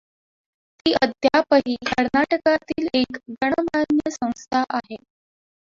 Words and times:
ती 0.85 0.93
अद्यापही 1.01 1.75
कर्नाटकातील 1.87 2.87
एक 2.93 3.17
गणमान्य 3.35 4.09
संस्था 4.11 4.63
आहे. 4.71 4.95